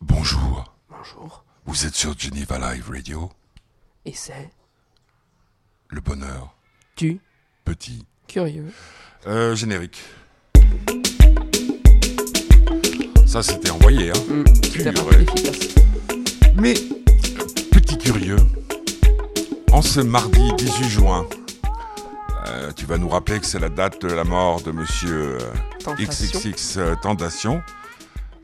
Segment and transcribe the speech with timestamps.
[0.00, 1.44] Bonjour, Bonjour.
[1.66, 3.30] vous êtes sur Geneva Live Radio?
[4.04, 4.50] Et c'est?
[5.88, 6.54] Le bonheur,
[6.96, 7.20] du
[7.64, 8.06] petit.
[8.26, 8.72] curieux.
[9.26, 10.00] Euh, générique.
[13.26, 14.44] Ça, c'était envoyé, hein.
[14.72, 15.74] Curieux, efficace.
[16.56, 18.38] Mais, euh, petit curieux,
[19.72, 21.26] en ce mardi 18 juin,
[22.48, 25.94] euh, tu vas nous rappeler que c'est la date de la mort de monsieur euh.
[25.96, 27.62] XXX euh, Tentation.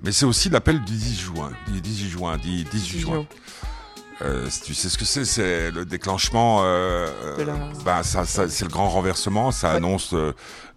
[0.03, 1.51] Mais c'est aussi l'appel du 10 juin.
[1.69, 3.27] Du 18 juin, du 18 juin.
[4.23, 6.61] Euh, tu sais ce que c'est, c'est le déclenchement.
[6.63, 7.09] euh,
[7.45, 9.51] la- euh, bah, ça, ça- c'est le grand renversement.
[9.51, 9.77] Ça Ouais.
[9.77, 10.15] annonce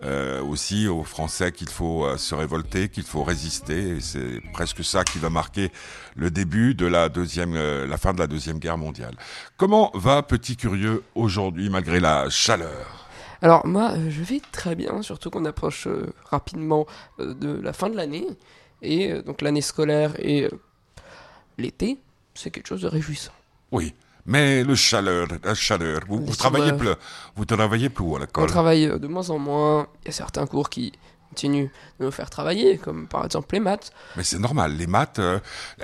[0.03, 3.97] euh, aussi aux Français qu'il faut se révolter, qu'il faut résister.
[3.97, 5.71] Et c'est presque ça qui va marquer
[6.15, 9.15] le début de la deuxième, la fin de la deuxième guerre mondiale.
[9.57, 13.07] Comment va Petit Curieux aujourd'hui, malgré la chaleur?
[13.43, 15.87] Alors moi, je vais très bien, surtout qu'on approche
[16.31, 16.87] rapidement
[17.19, 18.25] de la fin de l'année.
[18.81, 20.49] Et euh, donc l'année scolaire et euh,
[21.57, 21.97] l'été,
[22.33, 23.31] c'est quelque chose de réjouissant.
[23.71, 23.93] Oui.
[24.29, 26.01] Mais le chaleur, la chaleur.
[26.09, 26.89] Vous, travaillez plus,
[27.37, 28.49] vous travaillez plus à On l'école.
[28.49, 29.87] travaille euh, de moins en moins.
[30.03, 30.91] Il y a certains cours qui
[31.29, 31.69] continuent
[31.99, 33.91] de nous faire travailler, comme par exemple les maths.
[34.17, 35.39] Mais c'est normal, les maths, euh,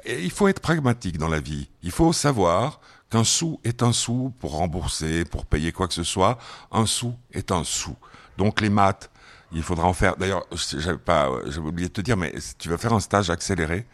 [0.06, 1.70] il faut être pragmatique dans la vie.
[1.84, 6.04] Il faut savoir qu'un sou est un sou pour rembourser, pour payer quoi que ce
[6.04, 6.38] soit.
[6.72, 7.96] Un sou est un sou.
[8.38, 9.10] Donc les maths,
[9.54, 10.16] il faudra en faire.
[10.18, 10.46] D'ailleurs,
[10.78, 13.86] j'avais pas, j'avais oublié de te dire, mais tu vas faire un stage accéléré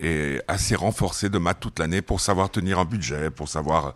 [0.00, 3.94] et assez renforcé de maths toute l'année pour savoir tenir un budget, pour savoir.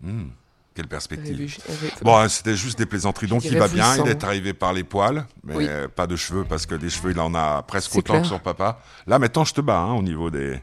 [0.00, 0.28] Hmm,
[0.74, 1.58] quelle perspective.
[2.02, 3.26] Bon, c'était juste des plaisanteries.
[3.26, 3.96] Donc, il va bien.
[3.96, 5.68] Il est arrivé par les poils, mais Oui.
[5.96, 8.22] pas de cheveux parce que des cheveux, il en a presque autant clair.
[8.22, 8.80] que son papa.
[9.08, 10.62] Là, maintenant, je te bats hein, au niveau des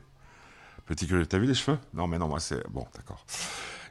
[0.86, 1.26] petits curieux.
[1.26, 1.78] T'as vu les cheveux?
[1.94, 3.26] Non, mais non, moi, c'est bon, d'accord.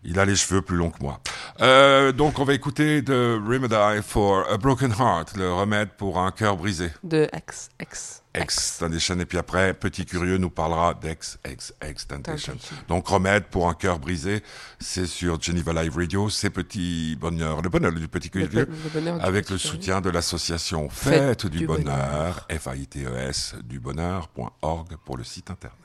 [0.06, 1.20] Il a les cheveux plus longs que moi.
[1.60, 6.30] Euh, donc, on va écouter de Remedy for a Broken Heart, le remède pour un
[6.30, 6.90] cœur brisé.
[7.02, 9.18] de X, X, Ex Temptation.
[9.20, 11.74] Et puis après, Petit Curieux nous parlera Ex, Ex
[12.06, 12.52] Temptation.
[12.52, 12.76] Temptation.
[12.88, 14.42] Donc, remède pour un cœur brisé,
[14.78, 18.68] c'est sur Geneva Live Radio, c'est Petit Bonheur, le bonheur du Petit Le, Curieux.
[18.70, 19.72] le bonheur du Avec petit le curieux.
[19.72, 25.80] soutien de l'association Fête Fête du, du Bonheur, F-A-I-T-E-S, du bonheur.org pour le site internet.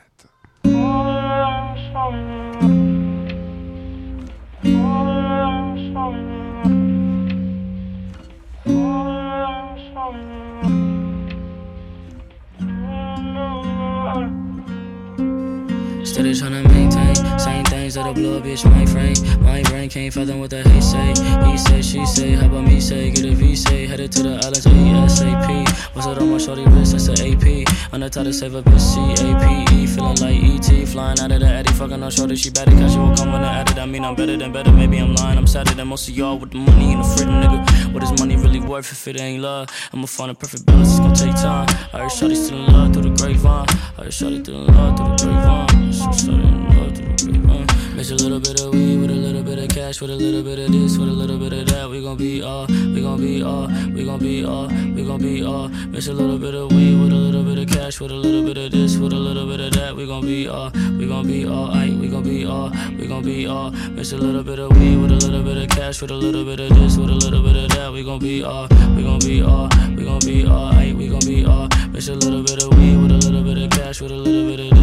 [16.20, 19.16] Steady tryna maintain same things that'll blow a bitch my frame.
[19.42, 21.14] My brain can't fathom what the hate say.
[21.50, 23.10] He say, she say, how about me say?
[23.10, 25.96] Get a V say, headed to the islands ASAP.
[25.96, 26.92] What's it on my shorty wrist?
[26.92, 27.94] That's the AP.
[27.94, 29.88] On the to save a bitch C-A-P-E.
[29.88, 30.88] Feeling like E.T.
[30.88, 31.72] Flying out of the Addy.
[31.72, 33.16] Fucking on shorty, she better casual.
[33.16, 33.80] Come when I added.
[33.80, 34.74] I mean, I'm better than better.
[34.74, 35.38] Maybe I'm lying.
[35.38, 37.94] I'm sadder than most of y'all with the money and the freedom, nigga.
[37.94, 39.70] What is money really worth if it ain't love?
[39.94, 40.90] I'ma find a perfect balance.
[40.90, 41.70] It's gonna take time.
[41.94, 43.68] I heard shorty still in love through the grapevine.
[43.98, 45.69] I heard shorty still in love through the grapevine.
[46.10, 50.42] Mix a little bit of weed with a little bit of cash, with a little
[50.42, 51.88] bit of this, with a little bit of that.
[51.88, 55.44] We gon' be all, we gon' be all, we gon' be all, we gon' be
[55.44, 55.70] all.
[55.70, 58.42] Mix a little bit of weed with a little bit of cash, with a little
[58.42, 59.96] bit of this, with a little bit of that.
[59.96, 63.24] We gon' be all, we gon' be all, aight, we gon' be all, we gon'
[63.24, 63.70] be all.
[63.70, 66.44] Mix a little bit of weed with a little bit of cash, with a little
[66.44, 67.94] bit of this, with a little bit of that.
[67.94, 71.20] We gon' be all, we gon' be all, we gon' be all, aight, we gon'
[71.20, 71.70] be all.
[71.92, 74.50] Mix a little bit of weed with a little bit of cash, with a little
[74.50, 74.79] bit of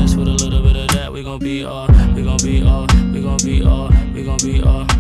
[1.17, 4.63] We gon' be all, we gon' be all, we gon' be all, we gon' be
[4.63, 4.96] all.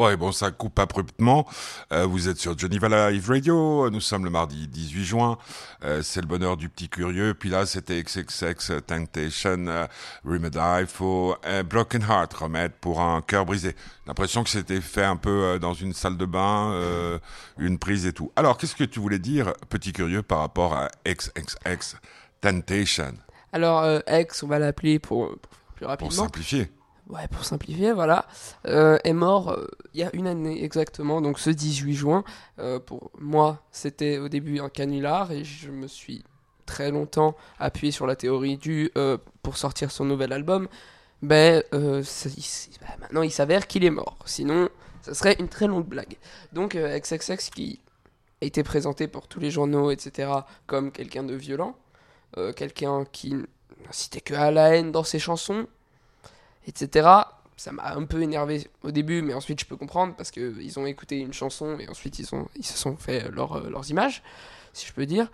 [0.00, 1.46] Ouais, bon, ça coupe abruptement.
[1.92, 3.90] Euh, vous êtes sur Geneva Live Radio.
[3.90, 5.36] Nous sommes le mardi 18 juin.
[5.84, 7.34] Euh, c'est le bonheur du petit curieux.
[7.34, 9.86] Puis là, c'était XXX Temptation, euh,
[10.24, 13.76] Remedy for Broken Heart, remède pour un cœur brisé.
[14.06, 16.74] L'impression que c'était fait un peu dans une salle de bain,
[17.58, 18.32] une prise et tout.
[18.36, 21.96] Alors, qu'est-ce que tu voulais dire, petit curieux, par rapport à XXX
[22.40, 23.12] Temptation?
[23.52, 25.38] Alors, X, on va l'appeler pour, pour
[25.74, 26.24] plus Pour rapidement.
[26.24, 26.70] simplifier.
[27.10, 28.26] Ouais, pour simplifier, voilà.
[28.66, 32.24] Euh, est mort euh, il y a une année exactement, donc ce 18 juin.
[32.60, 36.22] Euh, pour moi, c'était au début un canular et je me suis
[36.66, 38.92] très longtemps appuyé sur la théorie du
[39.42, 40.68] pour sortir son nouvel album.
[41.20, 42.02] Ben, ben,
[43.00, 44.18] maintenant il s'avère qu'il est mort.
[44.24, 44.68] Sinon,
[45.02, 46.16] ça serait une très longue blague.
[46.52, 47.80] Donc, XXX qui
[48.40, 50.30] a été présenté pour tous les journaux, etc.,
[50.68, 51.74] comme quelqu'un de violent,
[52.54, 53.34] quelqu'un qui
[53.84, 55.66] n'incitait que à la haine dans ses chansons,
[56.66, 57.08] etc.
[57.56, 60.78] Ça m'a un peu énervé au début, mais ensuite je peux comprendre parce que ils
[60.78, 64.22] ont écouté une chanson et ensuite ils, se sont fait leur, euh, leurs images,
[64.72, 65.30] si je peux dire.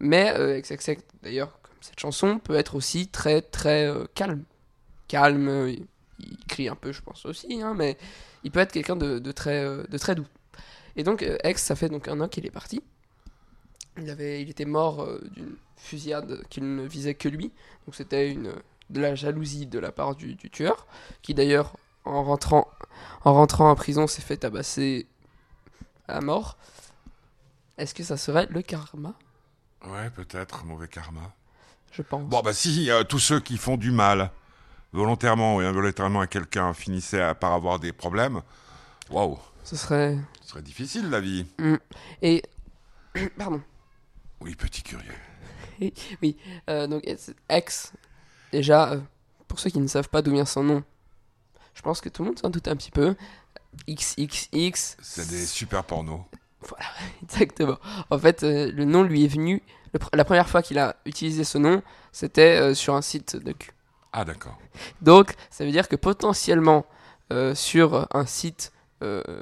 [0.00, 4.44] Mais euh, XXX, d'ailleurs, comme cette chanson, peut être aussi très très euh, calme.
[5.08, 5.86] Calme, euh, il,
[6.48, 7.96] crie un peu, je pense aussi, hein, mais
[8.44, 10.26] il peut être quelqu'un de, très, euh, de très doux.
[10.96, 12.82] Et donc, euh, X, ça fait donc un an qu'il est parti.
[13.98, 17.52] Il, avait, il était mort euh, d'une fusillade qui ne visait que lui.
[17.86, 18.52] Donc, c'était une
[18.90, 20.86] de la jalousie de la part du, du tueur,
[21.22, 22.68] qui d'ailleurs, en rentrant,
[23.24, 25.06] en rentrant en prison, s'est fait tabasser
[26.08, 26.56] à mort.
[27.76, 29.14] Est-ce que ça serait le karma?
[29.86, 31.32] Ouais, peut-être, mauvais karma.
[31.92, 32.24] Je pense.
[32.28, 34.30] Bon, bah si, euh, tous ceux qui font du mal,
[34.92, 38.42] volontairement ou involontairement à quelqu'un, finissaient à- par avoir des problèmes,
[39.10, 40.18] waouh, Ce serait.
[40.42, 41.46] ce serait difficile la vie.
[42.22, 42.42] Et.
[43.38, 43.62] Pardon.
[44.40, 45.12] Oui, petit curieux.
[46.68, 47.04] Euh, donc,
[47.48, 47.92] X,
[48.52, 49.00] déjà, euh,
[49.46, 50.82] pour ceux qui ne savent pas d'où vient son nom,
[51.74, 53.14] je pense que tout le monde s'en doute un petit peu.
[53.88, 54.96] XXX.
[55.00, 56.20] C'est des super pornos.
[57.22, 57.78] Exactement.
[58.10, 59.62] En fait, euh, le nom lui est venu.
[59.92, 63.36] le pr- la première fois qu'il a utilisé ce nom, c'était euh, sur un site
[63.36, 63.70] de cul.
[64.12, 64.58] Ah, d'accord.
[65.02, 66.86] Donc, ça veut dire que potentiellement,
[67.32, 68.72] euh, sur un site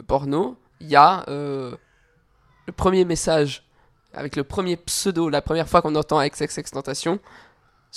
[0.06, 3.64] porno, il y a le premier message
[4.12, 7.20] avec le premier pseudo, la première fois qu'on entend XXX Tentation,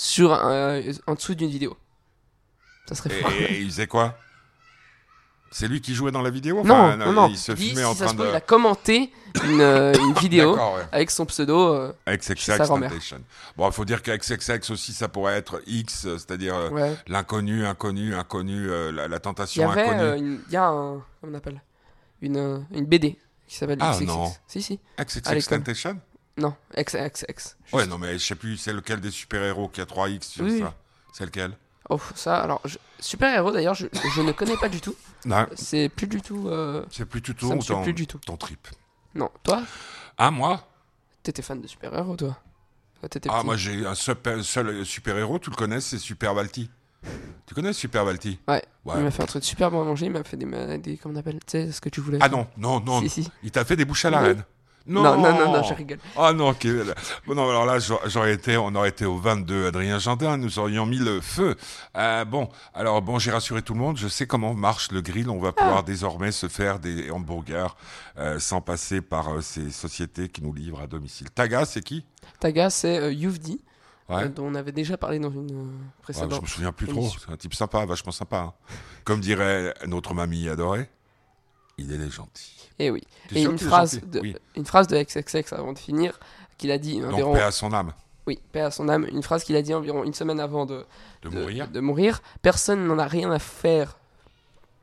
[0.02, 1.76] sur un- en dessous d'une vidéo.
[2.86, 3.30] Ça serait fort.
[3.32, 4.16] et il faisait quoi?
[5.52, 6.62] C'est lui qui jouait dans la vidéo?
[6.64, 7.28] Non, Enfin, non, non.
[7.28, 8.24] Il se dit, filmait si en train de.
[8.28, 9.12] il a commenté
[9.44, 10.82] une, euh, une vidéo ouais.
[10.92, 11.74] avec son pseudo.
[11.74, 12.56] euh, XXX.
[12.66, 13.20] Temptation.
[13.56, 16.96] Bon, il faut dire qu'XXX aussi, ça pourrait être X, euh, c'est-à-dire euh, ouais.
[17.08, 20.00] l'inconnu, inconnu, inconnu, euh, la, la Il y tentation avait, inconnue.
[20.02, 20.16] euh,
[20.46, 21.60] il y a un, comment on appelle,
[22.22, 23.18] une, euh, une BD
[23.48, 24.06] qui s'appelle Ah, XXX.
[24.06, 24.32] non.
[24.46, 24.78] Si, si.
[24.98, 25.46] XXX.
[25.48, 26.00] Temptation?
[26.38, 27.56] Non, XXX.
[27.72, 30.60] Ouais, non, mais je sais plus, c'est lequel des super-héros qui a 3X sur Oui,
[30.60, 30.74] ça?
[31.12, 31.52] C'est lequel?
[31.88, 34.94] Oh, ça, alors, je- super-héros d'ailleurs, je, je ne connais pas du tout.
[35.26, 36.48] Non, C'est plus du tout.
[36.48, 38.18] euh, c'est plus du tout ça me suit ton, plus du tout.
[38.24, 38.68] ton trip.
[39.14, 39.62] Non, toi,
[40.16, 40.66] Ah, moi?
[41.22, 42.38] T'étais fan de super-héros, toi
[43.02, 43.28] Ah, petit.
[43.44, 46.70] moi j'ai un super- seul super-héros, tu le connais, c'est Super Valty.
[47.46, 48.38] Tu connais Super Valty?
[48.48, 48.62] Ouais.
[48.86, 48.94] Ouais.
[48.96, 51.14] Il m'a fait un truc super bon à manger, il m'a fait des, des comment
[51.14, 52.18] on appelle, tu sais, ce que tu voulais.
[52.22, 53.30] Ah non, non, non, Si, si.
[53.42, 54.26] il t'a fait des bouches à la Oui.
[54.28, 54.44] reine.
[54.90, 55.98] Non, non, non, non, je rigole.
[56.16, 56.66] Ah non, ok.
[57.26, 60.84] Bon, non, alors là, j'aurais été, on aurait été au 22 Adrien Jardin, nous aurions
[60.84, 61.54] mis le feu.
[61.96, 65.30] Euh, bon, alors bon, j'ai rassuré tout le monde, je sais comment marche le grill,
[65.30, 65.52] on va Ah.
[65.62, 67.68] pouvoir désormais se faire des hamburgers
[68.18, 71.30] euh, sans passer par euh, ces sociétés qui nous livrent à domicile.
[71.30, 72.04] Taga, c'est qui?
[72.40, 73.60] Taga, c'est euh, Youvdi,
[74.08, 74.24] Ouais.
[74.24, 76.42] euh, dont on avait déjà parlé dans une euh, Ouais, je précédente.
[76.42, 78.38] me souviens plus trop, c'est un type sympa, vachement sympa.
[78.38, 78.52] hein.
[79.04, 80.90] Comme dirait notre mamie adorée,
[81.80, 82.68] il est gentil.
[82.78, 83.02] Et oui.
[83.34, 84.36] Et une phrase, de, Oui.
[84.56, 86.18] une phrase de XXX avant de finir,
[86.58, 87.32] qu'il a dit Donc environ.
[87.34, 87.92] paix à son âme
[88.26, 89.06] Oui, paix à son âme.
[89.10, 90.84] Une phrase qu'il a dit environ une semaine avant de,
[91.22, 91.68] de de, mourir.
[91.68, 92.22] de mourir.
[92.42, 93.96] Personne n'en a rien à faire.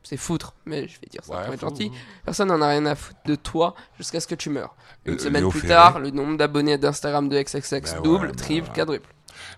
[0.04, 1.92] C'est foutre, mais je vais dire ça Ouais, pour être gentil.
[2.24, 4.74] Personne n'en a rien à foutre de toi jusqu'à ce que tu meurs.
[5.06, 5.74] Une Euh, semaine Léo plus Ferré.
[5.74, 9.10] tard, le nombre d'abonnés d'Instagram de XXX Ben double, ouais, ben triple, quadruple.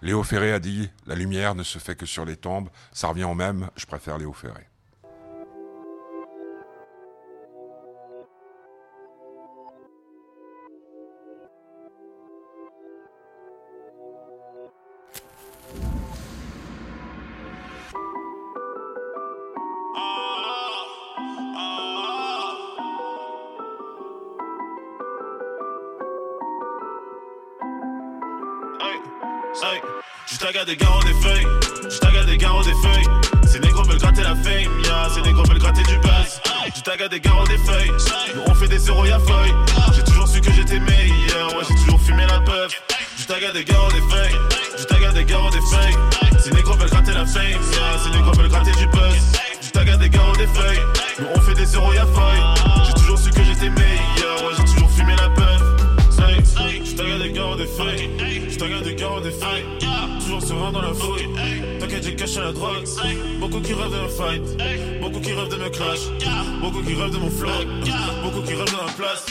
[0.02, 2.70] Léo Ferré a dit La lumière ne se fait que sur les tombes.
[2.92, 4.66] Ça revient au même, je préfère Léo Ferré.
[28.82, 29.82] Hey,
[30.48, 31.48] à garder garant des feuilles,
[32.02, 33.06] à garder garant des feuilles.
[33.46, 36.42] Ces négros veulent gratter la fame, ya, ces négros veulent gratter du buzz.
[36.66, 37.92] Juste à garder garant des feuilles,
[38.36, 39.54] nous on fait des zéros, y'a feuille.
[39.94, 42.82] J'ai toujours su que j'étais meilleur, moi j'ai toujours fumé la puff.
[43.18, 44.36] Juste à garder garant des feuilles,
[44.90, 46.40] à garder garant des feuilles.
[46.40, 49.40] Ces négros veulent gratter la fame, ya, ces négros veulent gratter du buzz.
[49.62, 50.80] Du tag à des gars des feuilles.
[51.20, 52.86] Nous on fait des zéros, y'a feuille.
[52.86, 54.09] J'ai toujours su que j'étais meilleur.
[57.40, 58.10] Gars des feuilles.
[58.58, 59.66] Tag à des gars des feuilles.
[60.20, 61.28] Toujours serein dans la fouille.
[61.80, 62.86] T'inquiète, j'ai caché la drogue.
[63.40, 65.02] Beaucoup qui rêvent de me fight.
[65.02, 66.00] Beaucoup qui rêvent de me clash.
[66.62, 67.50] Beaucoup qui rêvent de mon flow.
[68.24, 69.26] Beaucoup qui rêvent de ma place.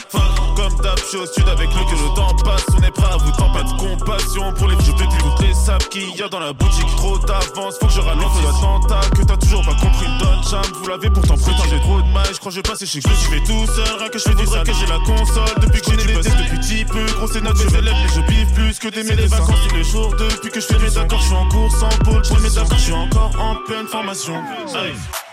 [0.68, 2.64] Comme je suis au sud avec le que le temps passe.
[2.76, 5.54] On est prêt à vous tant pas de compassion pour les vieux depuis toutes les
[5.54, 6.86] sables qu'il y a dans la boutique.
[6.96, 10.06] Trop d'avance, faut que je ralente faut l'attentat que t'as toujours pas compris.
[10.18, 11.70] Donne charme, vous l'avez pourtant prétendu.
[11.70, 13.66] J'ai trop de mal, je crois que je vais passer chez que je fait tout
[13.66, 13.98] seul.
[13.98, 15.54] Rien que je fais du que j'ai la console.
[15.62, 17.06] Depuis que j'ai des tests depuis petit peu.
[17.16, 20.14] Gros, c'est notre élèves, mais je biffe plus que des les vacances tous les jours.
[20.16, 22.22] Depuis que je fais mes accords, je suis en cours sans pôle.
[22.24, 24.36] Je mes accords, je suis encore en pleine formation.
[24.74, 24.92] Hey.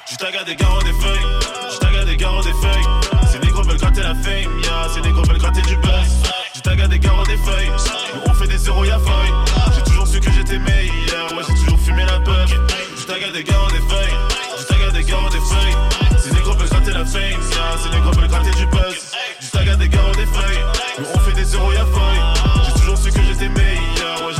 [0.09, 3.14] Je tag à des garros des feuilles, à des garros des feuilles.
[3.75, 4.87] Veulent gratter la fame, yeah.
[4.93, 6.23] Ces négros veulent gratter du buzz.
[6.55, 7.69] Je tag des garros des feuilles,
[8.13, 9.33] Nous, on fait des zéros, y'a feuille.
[9.75, 12.47] J'ai toujours su que j'étais meilleur, ouais, j'ai toujours fumé la peur.
[12.47, 14.15] Je tag des garros des feuilles,
[14.59, 15.75] je tag des garros des feuilles.
[16.23, 17.77] Ces négros veulent gratter la fame, yeah.
[17.83, 19.11] Ces négros veulent gratter du buzz.
[19.41, 20.63] Je tag des garros des feuilles,
[20.99, 22.65] Nous, on fait des zéros, y'a feuille.
[22.65, 24.33] J'ai toujours su que j'étais meilleur, ouais,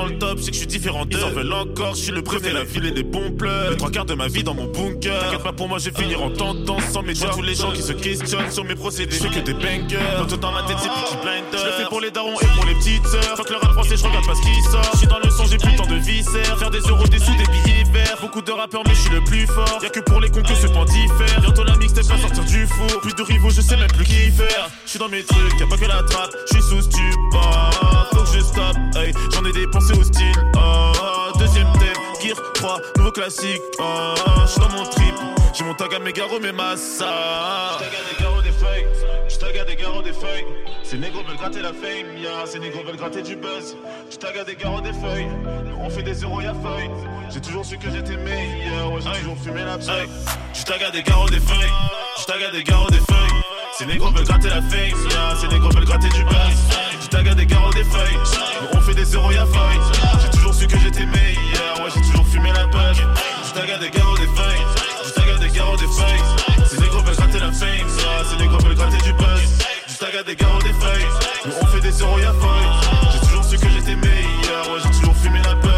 [0.00, 1.18] Dans le top, c'est que je suis différent d'eux.
[1.18, 3.72] Ils en veulent encore, je suis le préféré, la ville et des bons pleurs.
[3.72, 5.20] Les trois quarts de ma vie dans mon bunker.
[5.24, 7.82] T'inquiète pas pour moi, je vais finir en tendance sans mes tous les gens qui
[7.82, 9.14] se questionnent sur mes procédés.
[9.14, 9.98] Je fais que des bangers.
[10.26, 11.44] Tout dans ma tête, c'est petit blinder.
[11.52, 13.36] Je le fais pour les darons et pour les petites sœurs.
[13.36, 14.90] Faut que le rap français, je regarde pas ce qui sort.
[14.94, 16.58] Je suis dans le son, j'ai plus temps de viscères.
[16.58, 18.16] Faire des euros, des sous, des billets verts.
[18.22, 19.80] Beaucoup de rappeurs, mais je suis le plus fort.
[19.82, 21.42] Y'a que pour les cons que ce point diffère.
[21.42, 23.02] Bientôt la mixtape va sortir du four.
[23.02, 24.70] Plus de rivaux, je sais même plus qui faire.
[24.86, 26.34] Je suis dans mes trucs, y'a pas que la trappe.
[26.46, 27.89] Je suis sous stupor.
[33.20, 33.62] Classique.
[33.78, 35.14] Oh, je suis dans mon trip.
[35.52, 37.04] J'ai mon tag à mes garros, mes massas.
[37.78, 38.86] Je tag à des garros, des feuilles.
[39.28, 40.46] Je tag à des garros, des feuilles.
[40.82, 42.46] Ces négros veulent gratter la fame, yeah.
[42.46, 43.76] Ces négros veulent gratter du buzz.
[44.10, 45.28] Je tag à des garros, des feuilles.
[45.82, 46.90] On fait des zéros, y'a feuille.
[47.30, 50.08] J'ai toujours su que j'étais meilleur, ouais, j'ai toujours fumé la paille.
[50.54, 51.74] Je tag à des garros, des feuilles.
[52.20, 53.42] Je tag à des garros, des feuilles.
[53.76, 55.36] Ces négros veulent gratter la fame, yeah.
[55.38, 56.89] Ces négros veulent gratter du buzz.
[57.10, 58.18] Tag à des garros, des feuilles.
[58.72, 59.80] On fait des zéros, y'a feuille.
[60.22, 62.94] J'ai toujours su que j'étais meilleur, ouais, j'ai toujours fumé la peur.
[62.94, 64.64] Je tag à des garros, des feuilles.
[65.04, 66.66] Je tag à des garros, des feuilles.
[66.68, 68.24] Ces négros veulent gratter la fame, yeah.
[68.30, 69.40] Ces négros veulent gratter du buzz.
[69.88, 71.06] Je tag à des garros, des feuilles.
[71.60, 73.12] On fait des zéros, y'a feuille.
[73.12, 75.70] J'ai toujours su que j'étais meilleur, ouais, j'ai toujours fumé la peur.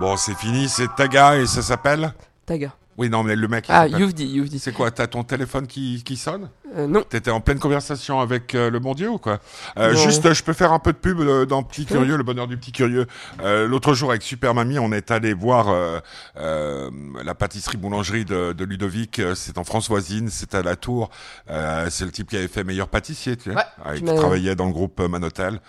[0.00, 2.12] Bon, c'est fini, c'est Taga et ça s'appelle
[2.44, 2.70] Taga.
[2.98, 3.64] Oui, non, mais le mec.
[3.68, 4.58] Ah, Youvdi, Youvdi.
[4.58, 7.02] C'est quoi T'as ton téléphone qui, qui sonne Euh, non.
[7.02, 9.38] T'étais en pleine conversation avec euh, le bon Dieu ou quoi
[9.78, 9.94] Euh.
[9.94, 11.86] Juste, euh, je peux faire un peu de pub euh, dans Petit.
[11.86, 13.06] Curieux, le bonheur du Petit Curieux.
[13.42, 16.00] Euh, L'autre jour, avec Super Mamie, on est allé voir euh,
[16.36, 16.90] euh,
[17.24, 19.20] la pâtisserie boulangerie de, de Ludovic.
[19.34, 21.08] C'est en Françoisine, c'est à la Tour.
[21.50, 24.66] Euh, c'est le type qui avait fait meilleur pâtissier, tu sais, Ouais, qui travaillait dans
[24.66, 25.60] le groupe Manotel.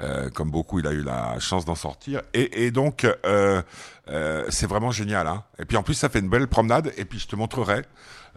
[0.00, 2.22] Euh, comme beaucoup, il a eu la chance d'en sortir.
[2.32, 3.62] Et, et donc, euh,
[4.08, 5.26] euh, c'est vraiment génial.
[5.26, 6.92] Hein et puis en plus, ça fait une belle promenade.
[6.96, 7.82] Et puis, je te montrerai.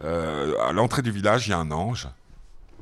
[0.00, 2.08] À l'entrée du village, il y a un ange.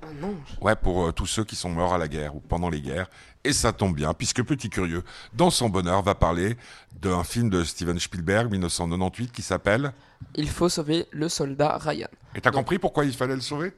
[0.03, 0.59] Un ange?
[0.61, 3.09] Ouais, pour tous ceux qui sont morts à la guerre ou pendant les guerres.
[3.45, 6.57] Et ça tombe bien, puisque Petit Curieux, dans son bonheur, va parler
[7.01, 9.93] d'un film de Steven Spielberg, 1998, qui s'appelle...
[10.37, 12.09] Il faut sauver le soldat Ryan.
[12.35, 13.73] Et t'as compris pourquoi il fallait le sauver?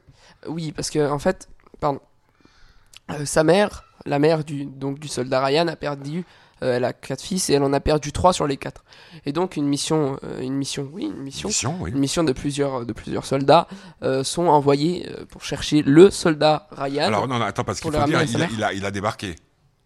[0.47, 1.99] Oui, parce que en fait, pardon,
[3.25, 6.23] sa mère, la mère du donc du soldat Ryan, a perdu.
[6.63, 8.83] euh, elle a quatre fils et elle en a perdu trois sur les quatre.
[9.25, 11.91] Et donc une mission, euh, une mission, oui, une mission, Mission, oui.
[11.91, 13.67] une mission de plusieurs de plusieurs soldats
[14.03, 17.07] euh, sont envoyés pour chercher le soldat Ryan.
[17.07, 19.35] Alors non, non, attends, parce qu'il faut dire, il a, il, a, il a débarqué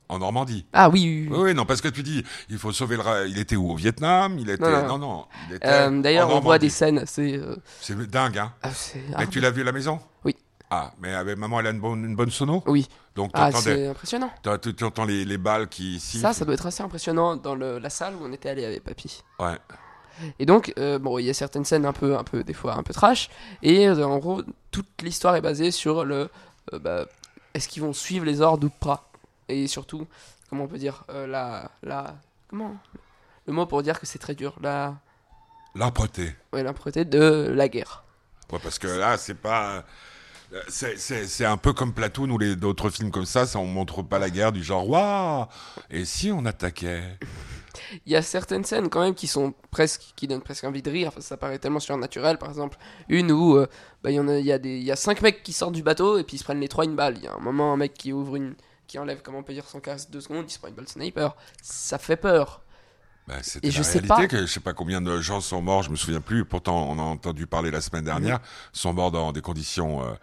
[0.09, 0.65] en Normandie.
[0.73, 1.37] ah oui, oui, oui.
[1.37, 3.27] Oui, oui, non, parce que tu dis, il faut sauver le...
[3.29, 4.37] Il était où Au Vietnam?
[4.39, 4.63] Il était...
[4.63, 5.25] Non, Non, non.
[5.63, 7.37] Euh, D'ailleurs, on voit des scènes assez.
[7.37, 9.29] euh, C'est dingue, hein Et hard.
[9.29, 9.99] tu l'as vu à la maison?
[10.25, 10.35] Oui.
[10.71, 12.63] Ah, mais avec maman, elle a une bonne, une bonne sono?
[12.65, 12.87] Oui.
[13.19, 14.31] Donc Ah, c'est impressionnant.
[14.41, 17.77] tu entends les, les balles qui sifflent Ça, ça doit être assez impressionnant dans le-
[17.77, 19.21] la salle où on était allé avec papy.
[19.39, 19.57] Ouais.
[20.39, 22.75] Et donc, euh, bon, il y a certaines scènes un peu, un peu, des fois
[22.75, 23.29] un peu trash.
[23.61, 26.29] Et euh, en gros, toute l'histoire est basée sur le.
[26.73, 27.07] euh, bah,
[27.53, 29.09] Est-ce qu'ils vont suivre les ordres ou pas?
[29.49, 30.07] Et surtout,
[30.49, 32.15] comment on peut dire la, la.
[32.49, 32.77] Comment?
[33.47, 34.55] Le mot pour dire que c'est très dur.
[34.61, 34.95] La.
[35.75, 36.35] L'âpreté.
[36.53, 38.03] Ouais, l'impropriété de la guerre.
[38.51, 39.83] Ouais, parce que là, c'est pas.
[40.67, 44.17] C'est, un peu comme Platoon ou les d'autres films comme ça, ça on montre pas
[44.17, 45.45] la guerre du genre waouh
[45.91, 47.03] et si on attaquait?
[48.05, 50.89] Il y a certaines scènes quand même qui sont presque, qui donnent presque envie de
[50.89, 51.11] rire.
[51.19, 52.37] Ça paraît tellement surnaturel.
[52.37, 52.77] Par exemple,
[53.07, 53.67] une où euh,
[54.03, 56.39] bah, il y a, il y cinq mecs qui sortent du bateau et puis ils
[56.39, 57.17] se prennent les trois une balle.
[57.17, 58.55] Il y a un moment un mec qui ouvre une,
[58.87, 60.87] qui enlève, comment on peut dire, son casque deux secondes, il se prend une balle
[60.87, 61.35] sniper.
[61.61, 62.61] Ça fait peur.
[63.29, 65.39] Ben, c'était Et la je sais réalité pas- que je sais pas combien de gens
[65.39, 66.45] sont morts, je me souviens plus.
[66.45, 68.45] Pourtant, on a entendu parler la semaine dernière, Mhm.
[68.73, 70.13] sont morts dans des conditions euh,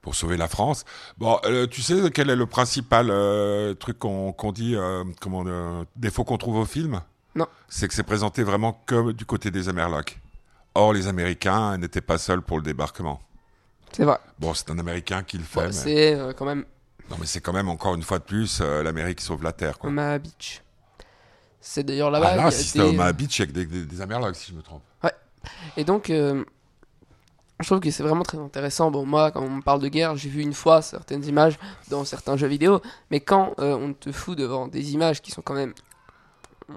[0.00, 0.84] pour sauver la France.
[1.18, 4.74] Bon, euh, tu sais quel est le principal euh, truc qu'on qu'on dit,
[5.20, 5.44] comment,
[5.96, 7.02] défaut qu'on trouve au film?
[7.34, 7.46] Non.
[7.68, 10.18] C'est que c'est présenté vraiment que du côté des Amerlocs.
[10.74, 13.20] Or, les Américains n'étaient pas seuls pour le débarquement.
[13.92, 14.18] C'est vrai.
[14.38, 15.72] Bon, c'est un Américain qui le fait, mais...
[15.72, 16.64] c'est quand même
[17.10, 19.78] non, mais c'est quand même encore une fois de plus l'Amérique sauve la Terre.
[19.78, 19.90] Quoi.
[19.90, 20.62] Omaha Beach.
[21.60, 22.30] C'est d'ailleurs là-bas.
[22.32, 24.82] ah là, si c'était Omaha Beach avec des, des, des Amerlocs, si je me trompe.
[25.76, 26.44] Et donc, euh,
[27.60, 28.90] je trouve que c'est vraiment très intéressant.
[28.90, 32.04] Bon, moi, quand on me parle de guerre, j'ai vu une fois certaines images dans
[32.04, 35.54] certains jeux vidéo, mais quand euh, on te fout devant des images qui sont quand
[35.54, 35.74] même.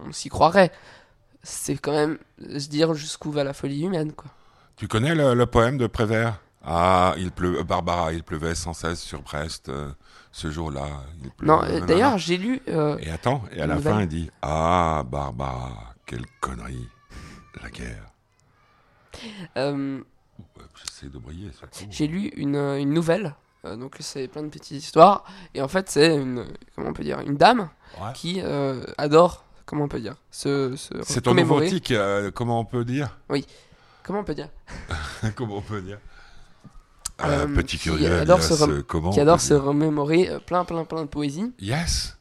[0.06, 0.72] On s'y croirait.
[1.44, 4.32] C'est quand même se dire jusqu'où va la folie humaine, quoi.
[4.76, 6.40] Tu connais le, le poème de Prévert?
[6.64, 7.60] Ah, il pleu...
[7.60, 9.92] euh, Barbara, il pleuvait sans cesse sur Brest euh,
[10.34, 10.88] ce jour-là.
[11.42, 11.86] Non, euh, nanana.
[11.86, 12.60] d'ailleurs, j'ai lu.
[12.68, 13.94] euh, Et attends, et à la Nouvelle.
[13.94, 16.90] fin, il dit Ah, Barbara, quelle connerie,
[17.62, 18.12] la guerre.
[19.58, 20.02] euh,
[20.84, 21.52] J'essaie de briller,
[21.92, 23.36] j'ai lu une, une nouvelle.
[23.66, 25.24] euh, donc, c'est plein de petites histoires.
[25.54, 26.46] Et en fait, c'est une.
[26.76, 27.70] Comment on peut dire Une dame
[28.02, 28.12] Ouais.
[28.16, 28.42] qui
[28.98, 29.46] adore.
[29.66, 31.94] Comment on peut dire se C'est ton nouveau tic,
[32.34, 33.18] comment on peut dire?
[34.02, 34.50] Comment on peut dire?
[35.36, 36.00] Comment on peut dire?
[37.22, 40.40] Euh, Un Petit qui curieux, adore se euh, comment qui adore se dire remémorer euh,
[40.40, 42.18] plein plein plein de poésie Yes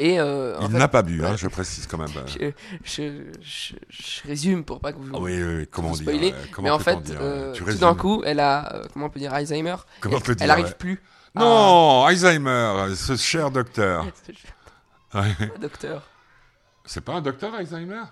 [0.00, 2.08] et euh, Il n'a pas bu, hein, je précise quand même.
[2.16, 2.50] euh.
[2.84, 5.96] je, je, je, je résume pour pas que vous Ah oui, oui, oui, comment vous
[5.98, 8.84] dire spoiler, euh, comment mais en fait dire, euh, tout d'un coup elle a euh,
[8.92, 10.74] comment on peut dire Alzheimer Comment on peut dire elle arrive ouais.
[10.74, 11.00] plus
[11.34, 14.06] Non, Alzheimer, ce cher docteur.
[15.14, 15.34] Ouais.
[15.60, 16.02] docteur
[16.84, 18.02] C'est pas un docteur Alzheimer?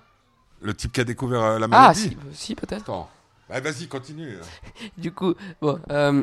[0.63, 2.01] Le type qui a découvert euh, la ah maladie?
[2.01, 3.11] si, si peut-être Attends.
[3.49, 4.37] Bah, vas-y, continue.
[4.99, 6.23] du coup bon euh,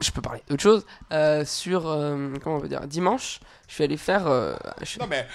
[0.00, 3.84] je peux parler d'autre chose Euh, sur euh, comment on peut dire dimanche je suis
[3.84, 5.26] allé faire Non, mais.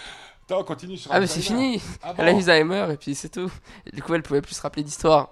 [0.46, 1.80] Attends, continue sur ah mais c'est Alzheimer.
[1.80, 3.50] fini Ah Elle a bon Alzheimer et puis c'est tout.
[3.86, 5.30] Et du coup, elle pouvait plus se rappeler d'histoire.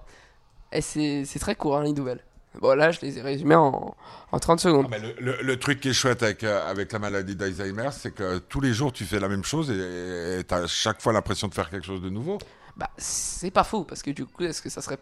[0.72, 2.24] Et c'est c'est très court, hein, les nouvelles.
[2.62, 3.94] Bon, là, je les ai résumées en,
[4.32, 4.88] en 30 Ah, secondes.
[4.90, 8.12] mais le, le- le truc qui est chouette avec, euh, avec la maladie d'Alzheimer, c'est
[8.12, 11.48] que tous les jours tu fais la même chose et tu as chaque fois l'impression
[11.50, 12.38] de faire quelque chose de nouveau.
[12.78, 15.00] Bah, c'est pas faux, parce que du coup, est-ce que ça serait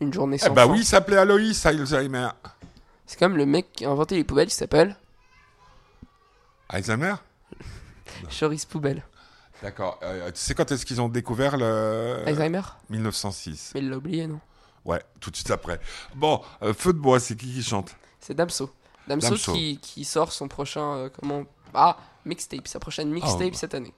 [0.00, 2.28] une journée Eh sans bah fin oui, il s'appelait Aloïs Alzheimer.
[3.06, 4.96] C'est comme le mec qui a inventé les poubelles, il s'appelle
[6.68, 7.14] Alzheimer?
[8.30, 9.04] Choris Poubelle.
[9.62, 9.98] D'accord.
[10.02, 12.22] Euh, tu sais quand est-ce qu'ils ont découvert le.
[12.26, 12.62] Alzheimer?
[12.90, 13.72] 1906.
[13.74, 14.40] Mais il l'a oublié, non?
[14.84, 15.80] Ouais, tout de suite après.
[16.14, 17.94] Bon, euh, Feu de bois, c'est qui qui chante?
[18.20, 18.70] C'est Damso.
[19.08, 19.52] Damso, Damso.
[19.54, 20.94] Qui, qui sort son prochain.
[20.96, 23.56] euh, comment Ah, mixtape, sa prochaine mixtape Oh.
[23.56, 23.94] cette année.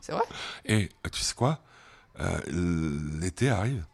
[0.00, 0.24] c'est vrai?
[0.66, 1.60] Et euh, tu sais quoi?
[2.20, 2.38] Euh,
[3.20, 3.84] L'été arrive.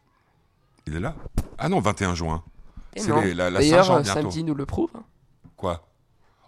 [0.86, 1.14] Il est là
[1.58, 2.42] Ah non, 21 juin.
[2.96, 4.90] C'est la- la D'ailleurs, euh, samedi nous le prouve.
[5.56, 5.86] Quoi?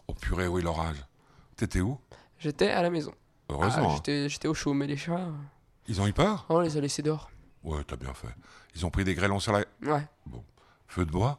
[0.06, 1.04] Oh purée, oui, l'orage.
[1.56, 1.98] T'étais où?
[2.38, 3.12] J'étais à la maison.
[3.48, 3.92] Ah, Heureusement.
[3.96, 4.00] hein.
[4.28, 5.16] j'étais- au chaud, mais les chats.
[5.18, 5.32] euh,
[5.88, 6.46] Ils ont eu peur?
[6.48, 7.30] On les a laissés dehors.
[7.64, 8.28] Ouais, t'as bien fait.
[8.74, 9.64] Ils ont pris des grêlons sur la...
[9.82, 10.06] Ouais.
[10.86, 11.38] Feu de bois,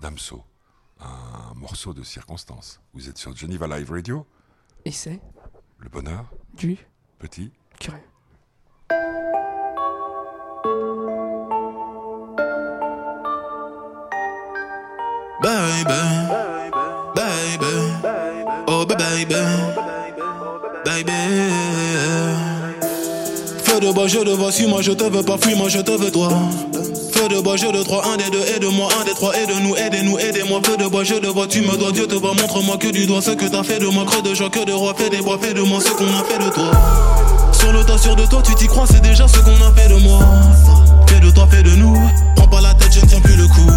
[0.00, 0.42] Damso.
[1.00, 2.80] Un morceau de circonstance.
[2.94, 4.26] Vous êtes sur Geneva Live Radio.
[4.84, 5.20] Et c'est
[5.78, 6.24] Le bonheur,
[6.54, 6.76] du
[7.18, 7.52] petit.
[7.78, 8.00] curieux.
[15.42, 15.94] Baby,
[17.14, 17.66] baby,
[18.66, 19.24] oh baby,
[20.84, 21.12] baby.
[23.64, 26.10] Feu de bois, je te vois, suis-moi, je te veux pas, fuis-moi, je te veux
[26.10, 26.28] toi.
[27.14, 30.18] Feu de bois, je de trois, un des deux, aide-moi, un des trois, aide-nous, aidez-nous,
[30.18, 30.60] aidez-moi.
[30.62, 33.06] Feu de bois, je te vois, tu me dois, Dieu te voit, montre-moi que du
[33.06, 35.22] doigt ce que t'as fait de moi, creux de joie, que de roi, fais des
[35.22, 36.70] bois, fais de moi ce qu'on a fait de toi.
[37.52, 39.88] Sur le tas, sur de toi, tu t'y crois, c'est déjà ce qu'on a fait
[39.88, 40.20] de moi.
[41.08, 41.96] Fais de toi, fais de nous.
[42.36, 43.70] Prends pas la tête, je ne tiens plus le coup.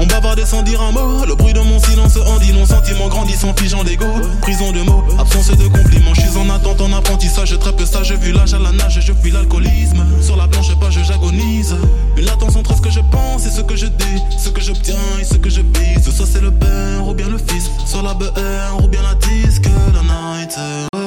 [0.00, 1.24] On bavardait sans dire un mot.
[1.26, 2.66] Le bruit de mon silence en dit non.
[2.66, 4.06] Sentiment grandissant, figeant d'ego.
[4.42, 6.14] Prison de mots, absence de compliments.
[6.14, 7.58] Je suis en attente, en apprentissage.
[7.58, 10.04] Très peu sage, vu l'âge à la nage, je fuis l'alcoolisme.
[10.20, 11.76] Sur la blanche page, j'agonise.
[12.16, 14.22] Une latence entre ce que je pense et ce que je dis.
[14.38, 16.10] Ce que j'obtiens et ce que je vise.
[16.10, 17.70] Soit c'est le père ou bien le fils.
[17.86, 19.68] Soit la BR ou bien la disque.
[19.94, 21.03] La night.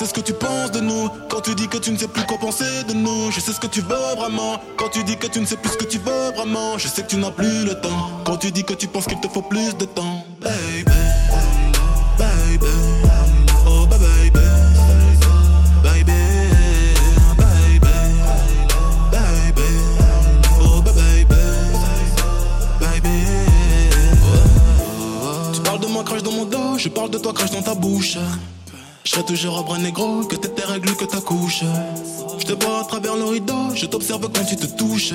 [0.00, 2.24] Sais ce que tu penses de nous quand tu dis que tu ne sais plus
[2.24, 3.30] quoi penser de nous.
[3.32, 5.72] Je sais ce que tu veux vraiment quand tu dis que tu ne sais plus
[5.72, 6.78] ce que tu veux vraiment.
[6.78, 9.20] Je sais que tu n'as plus le temps quand tu dis que tu penses qu'il
[9.20, 10.24] te faut plus de temps.
[10.40, 11.09] Baby,
[29.22, 31.64] toujours un bras négro, que tes règles, que ta couche.
[32.50, 35.14] Je te vois à travers le rideau, je t'observe quand tu te touches.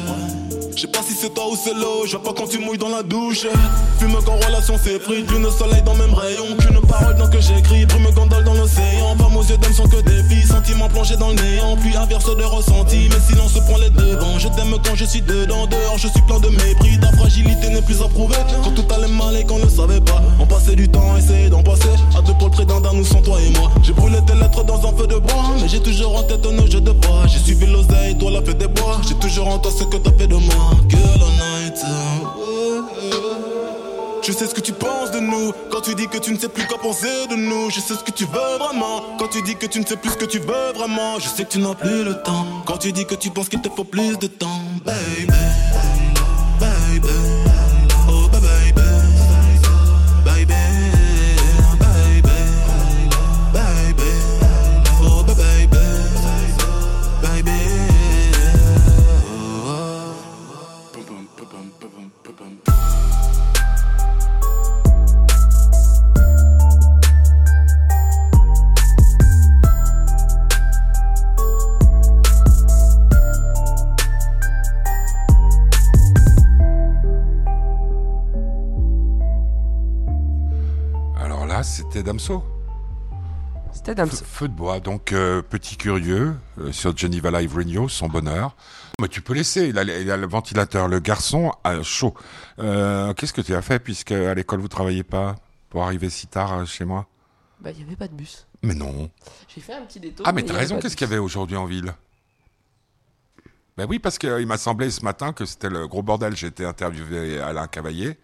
[0.73, 2.77] Je sais pas si c'est toi ou c'est l'eau, je vois pas quand tu mouilles
[2.77, 3.45] dans la douche.
[3.99, 6.55] Fume quand relation s'est prise, lune soleil dans même rayon.
[6.57, 9.17] Qu'une parole dans que j'écris, brume gondole dans l'océan.
[9.17, 11.75] Pas aux yeux d'homme sont que des filles, sentiments plongés dans le néant.
[11.75, 14.39] Puis inverse de ressenti, mais silence prend les devants.
[14.39, 16.99] Je t'aime quand je suis dedans, dehors je suis plein de mépris.
[17.01, 18.35] Ta fragilité n'est plus approuvée.
[18.63, 21.63] Quand tout allait mal et qu'on ne savait pas, on passait du temps essayer d'en
[21.63, 21.89] passer.
[22.17, 23.71] À deux le près d'un, nous sans toi et moi.
[23.81, 26.65] J'ai brûlé tes lettres dans un feu de bois, mais j'ai toujours en tête nos
[26.69, 27.24] jeux de bois.
[27.27, 28.99] J'ai suivi l'oseille, toi la fête des bois.
[29.07, 30.71] J'ai toujours en toi ce que t'as fait de moi.
[30.89, 31.85] Girl all night.
[34.27, 36.49] Je sais ce que tu penses de nous Quand tu dis que tu ne sais
[36.49, 39.55] plus quoi penser de nous Je sais ce que tu veux vraiment Quand tu dis
[39.55, 41.75] que tu ne sais plus ce que tu veux vraiment Je sais que tu n'as
[41.75, 44.61] plus le temps Quand tu dis que tu penses qu'il te faut plus de temps
[44.83, 45.44] Baby
[84.05, 84.79] Feu, de bois.
[84.79, 88.55] Donc, euh, petit curieux euh, sur Geneva Live Radio, son bonheur.
[88.99, 90.87] Mais tu peux laisser, il a, il a le ventilateur.
[90.87, 92.13] Le garçon a chaud.
[92.59, 95.35] Euh, Qu'est-ce que tu as fait puisque à l'école vous travaillez pas
[95.69, 97.07] pour arriver si tard chez moi?
[97.59, 98.47] Bah, il n'y avait pas de bus.
[98.61, 99.09] Mais non.
[99.47, 100.25] J'ai fait un petit détour.
[100.27, 101.93] Ah, mais y t'as raison, qu'est-ce qu'il y avait aujourd'hui en ville?
[103.77, 106.35] Ben oui, parce qu'il m'a semblé ce matin que c'était le gros bordel.
[106.35, 108.17] J'ai été interviewé Alain Cavaillé.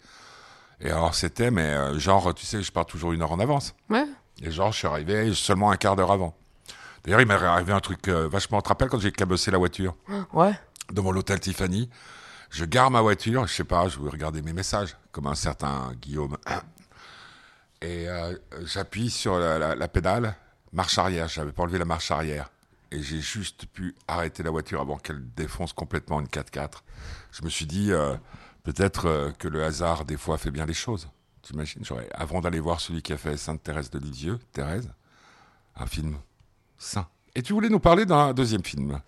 [0.80, 3.74] Et alors c'était, mais genre, tu sais, je pars toujours une heure en avance.
[3.90, 4.06] Ouais.
[4.40, 6.36] Et genre, je suis arrivé seulement un quart d'heure avant.
[7.04, 8.58] D'ailleurs, il m'est arrivé un truc euh, vachement.
[8.58, 9.94] Tu te rappelles quand j'ai cabossé la voiture?
[10.32, 10.52] Ouais.
[10.92, 11.90] devant l'hôtel Tiffany
[12.50, 15.92] Je gare ma voiture, je sais pas, je voulais regarder mes messages, comme un certain
[16.00, 16.36] Guillaume.
[17.80, 20.36] Et euh, j'appuie sur la, la- la pédale,
[20.72, 21.28] marche arrière.
[21.28, 22.48] J'avais pas enlevé la marche arrière.
[22.92, 26.82] Et j'ai juste pu arrêter la voiture avant qu'elle défonce complètement une 4x4.
[27.32, 28.14] Je me suis dit, euh,
[28.64, 31.08] peut-être que le hasard, des fois, fait bien les choses.
[31.42, 34.88] T'imagines j'aurais- Avant d'aller voir celui qui a fait Sainte Thérèse de Lisieux, Thérèse,
[35.76, 36.16] un film
[36.78, 37.06] saint.
[37.34, 39.00] Et tu voulais nous parler d'un deuxième film.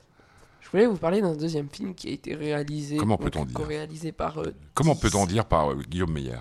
[0.61, 2.97] Je voulais vous parler d'un deuxième film qui a été réalisé.
[2.97, 6.39] Comment peut-on dire Co-réalisé par euh, Comment DC peut-on dire par euh, Guillaume Meyer?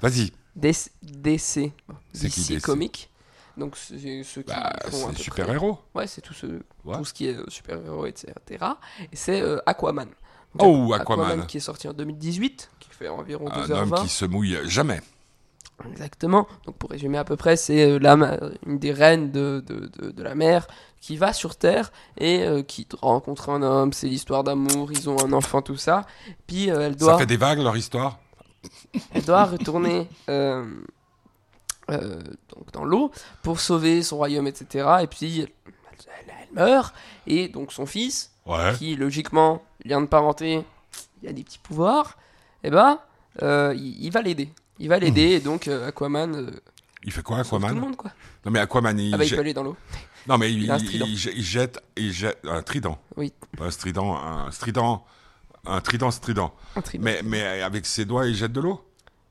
[0.00, 0.30] Vas-y.
[0.54, 0.90] DC.
[1.02, 1.72] DC.
[2.12, 2.62] C'est qui, DC?
[2.62, 3.08] Comics.
[3.56, 5.74] Donc, c'est ceux qui Bah, font peu super-héros.
[5.92, 6.46] près- Ouais, c'est tout ce,
[6.84, 6.96] Ouais.
[6.96, 8.32] tout ce qui est euh, super-héros, etc.
[9.10, 10.08] Et c'est euh, Aquaman.
[10.58, 11.46] Oh, Aquaman.
[11.46, 13.72] qui est sorti en 2018, qui fait environ Un 2h20.
[13.72, 15.00] homme qui se mouille jamais.
[15.90, 16.46] Exactement.
[16.66, 20.10] Donc pour résumer à peu près, c'est euh, la une des reines de, de, de,
[20.10, 20.68] de la mer
[21.00, 23.92] qui va sur Terre et euh, qui rencontre un homme.
[23.92, 24.92] C'est l'histoire d'amour.
[24.92, 26.06] Ils ont un enfant, tout ça.
[26.46, 28.18] Puis euh, elle Ça doit, fait des vagues, leur histoire?
[29.12, 30.64] Elle doit retourner euh,
[31.88, 33.10] donc dans l'eau
[33.42, 34.88] pour sauver son royaume, etc.
[35.02, 35.48] Et puis elle,
[36.28, 36.94] elle- elle meurt
[37.26, 38.72] et donc son fils, Ouais.
[38.78, 40.62] qui logiquement lien de parenté,
[41.22, 42.16] il a des petits pouvoirs.
[42.64, 42.98] Et ben,
[43.42, 44.48] euh, il, il va l'aider.
[44.78, 46.34] Il va l'aider et donc euh, Aquaman.
[46.34, 46.50] euh,
[47.04, 48.10] Il fait quoi, sauve tout le Aquaman monde quoi.
[48.44, 49.76] Non, mais Aquaman, il, Ah bah il jette- peut aller dans l'eau.
[50.28, 52.98] Non, mais il, il a un il- jette- il jette, un trident.
[53.16, 53.32] Oui.
[53.56, 55.04] Pas un strident, un strident,
[55.66, 56.54] un trident strident.
[56.76, 57.04] Un trident.
[57.04, 58.84] Mais, mais avec ses doigts, il jette de l'eau?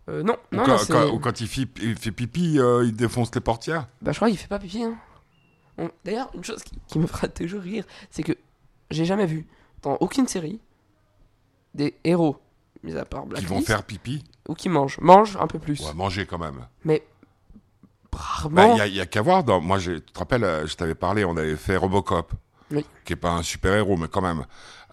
[0.09, 2.59] Euh, non, ou, non, quand, non, c'est- quand- ou quand il fait, il fait pipi,
[2.59, 3.87] euh, il défonce les portières?
[4.01, 4.83] Bah, je crois qu'il fait pas pipi.
[4.83, 4.95] Hein.
[5.77, 8.33] On- D'ailleurs, une chose qui, qui me fera toujours rire, c'est que
[8.89, 9.47] j'ai jamais vu
[9.83, 10.59] dans aucune série
[11.73, 12.37] des héros,
[12.83, 14.99] mis à part qui Blacklist, vont faire pipi ou qui mangent.
[14.99, 15.79] Mangent un peu plus.
[15.81, 16.65] Ouais, manger quand même.
[16.83, 17.03] Mais
[18.11, 18.73] Bah, rarement.
[18.75, 19.43] Il y a, il y a qu'à voir.
[19.43, 22.33] Dans, moi, je, tu te rappelles, euh, je t'avais parlé, on avait fait Robocop,
[22.71, 22.85] Oui.
[23.05, 24.45] qui est pas un super héros, mais quand même.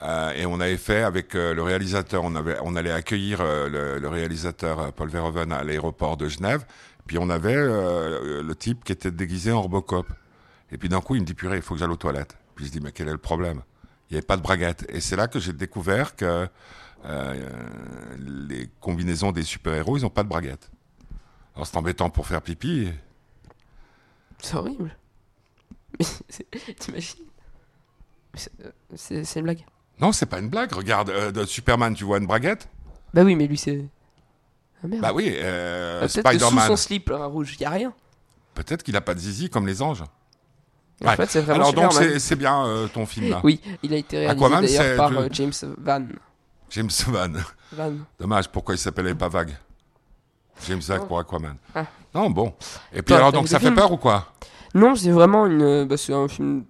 [0.03, 2.22] Euh, et on avait fait avec euh, le réalisateur.
[2.22, 6.64] On avait, on allait accueillir euh, le, le réalisateur Paul Verhoeven à l'aéroport de Genève.
[7.09, 10.07] Puis on avait le type qui était déguisé en Robocop.
[10.70, 12.37] Et puis d'un coup, il me dit purée, il faut que j'aille aux toilettes.
[12.55, 13.62] Puis je dis mais quel est le problème?
[14.11, 14.87] Il n'y avait pas de braguette.
[14.88, 16.49] Et c'est là que j'ai découvert que
[17.05, 17.49] euh,
[18.18, 20.71] les combinaisons des super héros, ils ont pas de braguette.
[21.55, 22.88] Alors c'est embêtant pour faire pipi.
[24.40, 24.97] C'est horrible.
[26.79, 27.25] T'imagines?
[28.35, 29.64] C'est- euh, C'est une blague.
[30.01, 30.73] Non, c'est pas une blague.
[30.73, 32.68] Regarde, euh, de Superman, tu vois une braguette?
[33.12, 33.85] Bah oui, mais lui c'est.
[34.83, 35.03] Ah merde.
[35.03, 37.92] Bah oui, euh, Ah, Peut-être que sous son slip là, rouge, y a rien.
[38.55, 40.05] Peut-être qu'il a pas de zizi comme les anges.
[41.05, 41.17] En Ouais.
[41.17, 43.41] fait, c'est vraiment Alors donc c'est bien euh, ton film là.
[43.45, 46.03] Oui, il a été réalisé par euh, James Van.
[46.71, 47.29] James Van.
[47.73, 47.93] Van.
[48.19, 49.57] Dommage, pourquoi il s'appelait pas Vague?
[50.67, 51.07] James Vague Oh.
[51.07, 51.55] pour Aquaman.
[51.75, 51.85] Ah.
[52.15, 52.53] Non, bon.
[52.93, 54.33] Et puis Toi, alors donc ça fait peur ou quoi?
[54.75, 55.85] Non, c'est vraiment une.
[55.85, 56.65] Bah, c'est un film.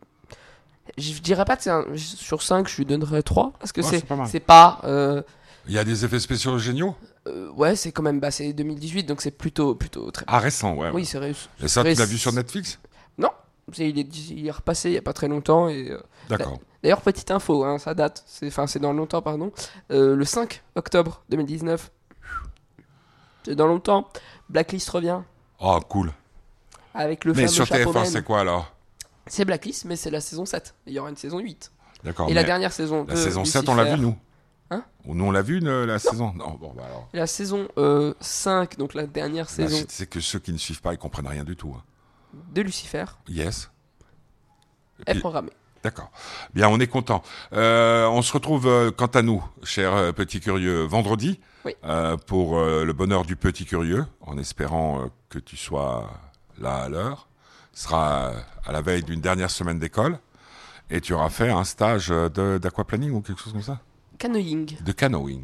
[0.98, 1.84] Je dirais pas que c'est un...
[1.96, 3.52] Sur 5, je lui donnerais 3.
[3.60, 5.22] Parce que Ouais, c'est c'est pas euh,
[5.66, 6.96] Il y a des effets spéciaux géniaux?
[7.26, 8.20] euh, ouais, c'est quand même.
[8.20, 10.24] Bah, c'est 2018, donc c'est plutôt, plutôt très.
[10.28, 10.90] Ah, récent, ouais.
[10.92, 11.48] Oui, c'est réussi.
[11.62, 12.78] Et ça, tu l'as vu sur Netflix?
[13.76, 15.68] Il est, il est repassé il y a pas très longtemps.
[15.68, 16.58] Et, euh, D'accord.
[16.82, 18.22] D'ailleurs, petite info, hein, ça date.
[18.26, 19.52] C'est enfin, c'est dans longtemps, pardon.
[19.90, 21.90] Euh, le 5 octobre 2019.
[23.44, 24.08] C'est dans longtemps.
[24.48, 25.20] Blacklist revient.
[25.60, 26.12] Oh, cool.
[26.94, 28.06] Avec le Mais sur chapeau TF1, man.
[28.06, 28.72] c'est quoi alors?
[29.26, 30.74] C'est Blacklist, mais c'est la saison 7.
[30.86, 31.70] Il y aura une saison 8.
[32.04, 32.28] D'accord.
[32.30, 33.04] Et la dernière saison.
[33.08, 34.16] la de saison 7, on l'a vu, nous?
[34.70, 34.84] Hein?
[35.06, 36.32] Ou nous, on l'a vu, la saison?
[36.36, 37.08] Non, bon, bah alors.
[37.12, 40.58] La saison euh, 5, donc la dernière Bah, saison c'est- c'est que ceux qui ne
[40.58, 41.74] suivent pas, ils comprennent rien du tout.
[41.76, 41.82] hein.
[42.52, 43.70] De Lucifer Yes.
[45.06, 45.52] Est puis- programmée.
[45.84, 46.10] D'accord.
[46.54, 47.22] Bien, on est content.
[47.52, 51.76] Euh, on se retrouve, euh, quant à nous, chers euh, petits curieux, vendredi, Oui.
[51.84, 56.10] euh, pour le bonheur du petit curieux, en espérant que tu sois
[56.58, 57.28] là à l'heure.
[57.72, 58.32] Ce sera
[58.66, 60.18] à la veille d'une dernière semaine d'école.
[60.90, 63.78] Et tu auras fait un stage d'aquaplaning ou quelque chose comme ça?
[64.18, 64.66] Canoeing.
[64.84, 65.42] de canoeing.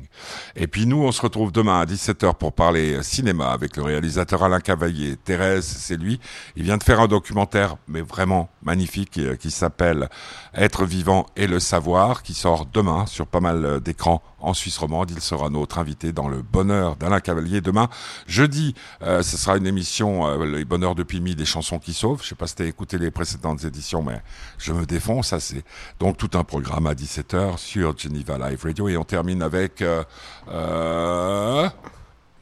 [0.56, 4.42] Et puis nous, on se retrouve demain à 17h pour parler cinéma avec le réalisateur
[4.42, 5.16] Alain Cavaillé.
[5.16, 6.18] Thérèse, c'est lui.
[6.56, 10.08] Il vient de faire un documentaire, mais vraiment magnifique, euh, qui s'appelle
[10.54, 14.78] Être vivant et le savoir, qui sort demain sur pas mal euh, d'écrans en Suisse
[14.78, 15.10] romande.
[15.10, 17.88] Il sera notre invité dans le bonheur d'Alain Cavalier demain.
[18.26, 22.20] Jeudi, euh, ce sera une émission, euh, les bonheurs de Pimi, des chansons qui sauvent.
[22.22, 24.20] Je sais pas si t'as écouté les précédentes éditions, mais
[24.58, 25.64] je me défonce assez.
[25.98, 30.02] Donc tout un programme à 17h sur Geneva Live Radio et on termine avec euh,
[30.50, 31.68] euh,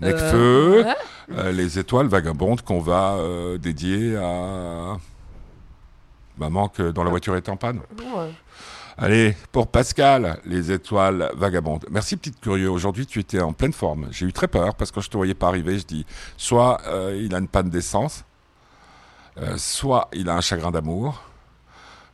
[0.00, 0.94] Necfeu, Euh,
[1.32, 3.16] euh, les étoiles vagabondes qu'on va
[3.58, 4.96] dédier à
[6.38, 7.80] maman que dont la voiture est en panne.
[7.98, 8.32] Ouais.
[8.98, 11.87] Allez, pour Pascal, les étoiles vagabondes.
[11.90, 12.70] Merci, petite curieux.
[12.70, 14.08] Aujourd'hui, tu étais en pleine forme.
[14.11, 16.04] J'ai eu très peur parce que quand je te voyais pas arriver, je dis
[16.37, 18.24] soit euh, il a une panne d'essence,
[19.38, 21.22] euh, soit il a un chagrin d'amour,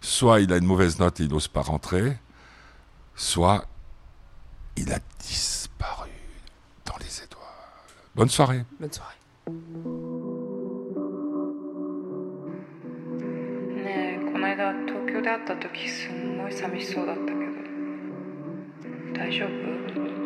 [0.01, 2.17] soit il a une mauvaise note et il n'ose pas rentrer,
[3.17, 3.65] soit
[4.78, 6.10] il a disparu
[6.86, 7.44] dans les étoiles.
[8.16, 8.64] Bonne soirée.
[8.80, 9.18] Bonne soirée.
[13.84, 17.38] ねえこの間東京で会った時すんごい寂しそうだったけど
[19.14, 20.17] 大丈夫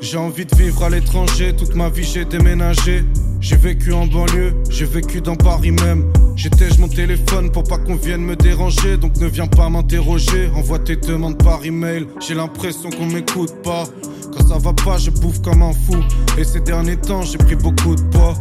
[0.00, 3.04] j'ai envie de vivre à l'étranger, toute ma vie j'ai déménagé.
[3.40, 6.10] J'ai vécu en banlieue, j'ai vécu dans Paris même.
[6.36, 10.50] J'étais mon téléphone pour pas qu'on vienne me déranger, donc ne viens pas m'interroger.
[10.54, 13.84] Envoie tes demandes par email, j'ai l'impression qu'on m'écoute pas.
[14.32, 15.96] Quand ça va pas, je bouffe comme un fou.
[16.38, 18.34] Et ces derniers temps, j'ai pris beaucoup de poids.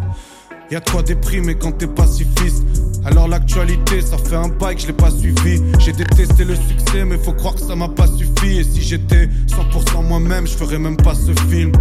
[0.72, 2.64] Y'a de quoi déprimer quand t'es pacifiste.
[3.06, 5.62] Alors l'actualité, ça fait un bail que je l'ai pas suivi.
[5.80, 8.60] J'ai détesté le succès, mais faut croire que ça m'a pas suffi.
[8.60, 11.72] Et si j'étais 100% moi-même, je ferais même pas ce film.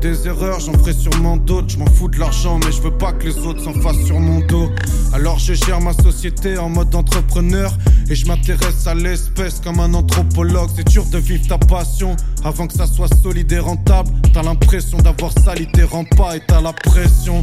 [0.00, 1.70] Des erreurs, j'en ferai sûrement d'autres.
[1.70, 4.20] Je m'en fous de l'argent, mais je veux pas que les autres s'en fassent sur
[4.20, 4.70] mon dos.
[5.12, 7.72] Alors je gère ma société en mode entrepreneur.
[8.08, 10.70] Et je m'intéresse à l'espèce comme un anthropologue.
[10.76, 14.10] C'est dur de vivre ta passion avant que ça soit solide et rentable.
[14.32, 17.42] T'as l'impression d'avoir sali tes rempas et t'as la pression.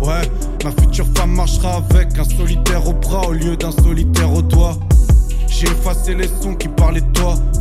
[0.00, 0.28] Ouais,
[0.64, 4.76] ma future femme marchera avec un solitaire au bras au lieu d'un solitaire au doigt.
[5.48, 6.68] J'ai effacé les sons qui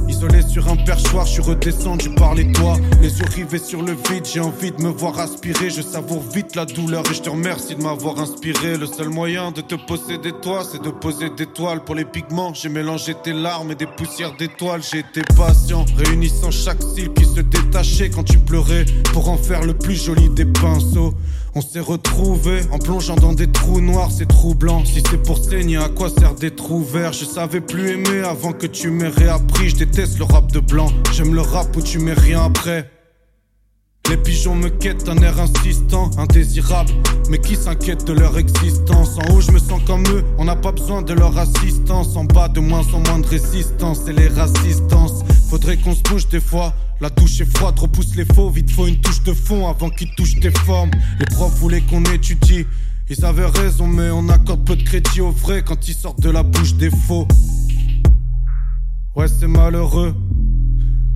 [0.10, 2.76] Isolé sur un perchoir, je suis redescendu par les toits.
[3.02, 5.70] Les yeux rivés sur le vide, j'ai envie de me voir aspirer.
[5.70, 8.78] Je savoure vite la douleur et je te remercie de m'avoir inspiré.
[8.78, 12.54] Le seul moyen de te posséder toi, c'est de poser des toiles pour les pigments.
[12.54, 14.82] J'ai mélangé tes larmes et des poussières d'étoiles.
[14.84, 19.64] J'ai été patient, réunissant chaque cils qui se détachait quand tu pleurais pour en faire
[19.64, 21.14] le plus joli des pinceaux.
[21.54, 24.86] On s'est retrouvés en plongeant dans des trous noirs, c'est troublant.
[24.86, 28.54] Si c'est pour saigner, à quoi sert des trous verts Je savais plus aimer avant
[28.54, 29.70] que tu m'aies réappris.
[29.70, 32.90] Je déteste le rap de blanc, j'aime le rap où tu mets rien après.
[34.10, 36.92] Les pigeons me quittent d'un air insistant, indésirable.
[37.30, 39.18] Mais qui s'inquiète de leur existence?
[39.18, 42.16] En haut, je me sens comme eux, on n'a pas besoin de leur assistance.
[42.16, 45.24] En bas, de moins en moins de résistance, et les rassistances.
[45.52, 46.74] Faudrait qu'on se bouge des fois.
[47.02, 48.50] La douche est froide, repousse les faux.
[48.50, 50.92] Vite, faut une touche de fond avant qu'ils touchent tes formes.
[51.20, 52.66] Les profs voulaient qu'on étudie.
[53.10, 56.30] Ils avaient raison, mais on accorde peu de crédit au vrai quand ils sortent de
[56.30, 57.28] la bouche des faux.
[59.14, 60.16] Ouais, c'est malheureux.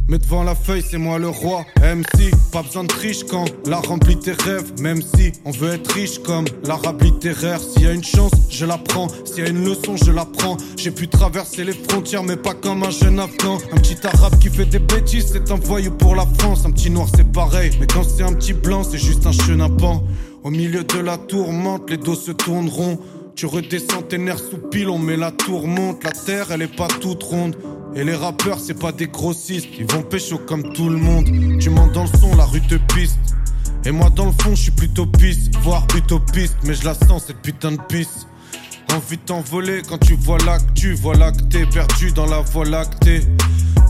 [0.07, 1.65] Mais devant la feuille, c'est moi le roi.
[1.81, 4.71] MC, pas besoin de triche quand la remplit tes rêves.
[4.79, 7.59] Même si on veut être riche comme l'arabe littéraire.
[7.59, 9.07] S'il y a une chance, je la prends.
[9.25, 10.57] S'il y a une leçon, je la prends.
[10.77, 13.57] J'ai pu traverser les frontières, mais pas comme un jeune afghan.
[13.71, 16.65] Un petit arabe qui fait des bêtises, c'est un voyou pour la France.
[16.65, 17.71] Un petit noir, c'est pareil.
[17.79, 20.03] Mais quand c'est un petit blanc, c'est juste un chenapan.
[20.43, 22.99] Au milieu de la tourmente, les dos se tourneront.
[23.35, 26.05] Tu redescends tes nerfs sous pile, on met la tourmente.
[26.05, 27.57] La terre, elle est pas toute ronde.
[27.93, 29.67] Et les rappeurs, c'est pas des grossistes.
[29.77, 31.25] Ils vont pécho comme tout le monde.
[31.59, 33.19] Tu montes dans le son, la rue te piste.
[33.83, 36.55] Et moi, dans le fond, je suis plutôt pisse, voire utopiste.
[36.63, 38.25] Mais je la sens, cette putain de pisse.
[38.93, 43.19] Envie de t'envoler quand tu vois l'actu, que t'es perdu dans la voie lactée.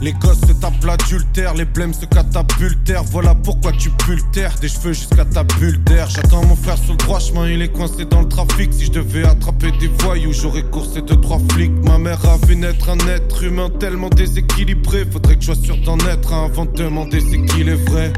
[0.01, 3.03] Les gosses se tapent l'adultère, les blêmes se catapultèrent.
[3.03, 6.09] Voilà pourquoi tu pultères des cheveux jusqu'à ta bulle d'air.
[6.09, 8.73] J'attends mon frère sur le droit chemin, il est coincé dans le trafic.
[8.73, 11.71] Si je devais attraper des voyous, j'aurais coursé deux trois flics.
[11.83, 15.05] Ma mère a vu naître un être humain tellement déséquilibré.
[15.11, 18.11] Faudrait que je sois sûr d'en être un avant de demander c'est qu'il est vrai.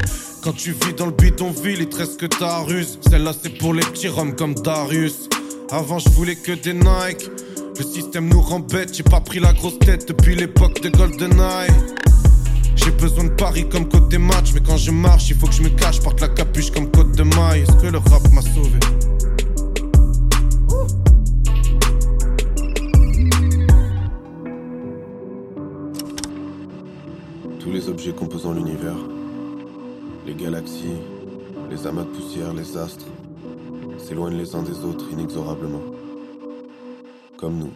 [0.43, 2.99] Quand tu vis dans le bidonville, il te reste que ta ruse.
[3.09, 5.29] Celle-là, c'est pour les petits roms comme Darius.
[5.71, 7.29] Avant, je voulais que des Nike.
[7.77, 11.69] Le système nous rend j'ai pas pris la grosse tête depuis l'époque de GoldenEye.
[12.75, 15.61] J'ai besoin de Paris comme côté match, mais quand je marche, il faut que je
[15.61, 17.61] me cache, porte la capuche comme côte de maille.
[17.61, 18.79] Est-ce que le rap m'a sauvé?
[27.59, 28.97] Tous les objets composant l'univers,
[30.25, 30.97] les galaxies,
[31.69, 33.05] les amas de poussière, les astres,
[33.99, 35.96] s'éloignent les uns des autres inexorablement.
[37.37, 37.73] Comme nous.